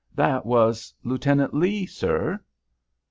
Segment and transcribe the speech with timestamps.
[0.15, 2.39] "That was Lieutenant Lee, sir."